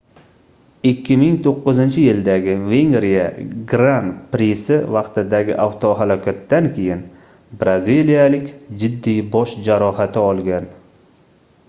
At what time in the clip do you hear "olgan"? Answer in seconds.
10.31-10.71